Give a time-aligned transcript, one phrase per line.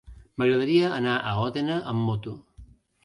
[0.43, 2.35] M'agradaria anar a Òdena amb moto.